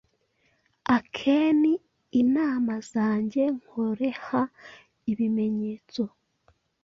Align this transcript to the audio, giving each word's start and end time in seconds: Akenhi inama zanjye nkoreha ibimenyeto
Akenhi 0.95 1.73
inama 2.21 2.73
zanjye 2.91 3.43
nkoreha 3.59 4.41
ibimenyeto 5.11 6.05